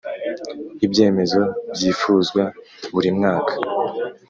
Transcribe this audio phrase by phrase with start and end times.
[0.85, 1.41] ibyemezo
[1.73, 2.43] byifuzwa
[2.93, 3.53] burimwaka.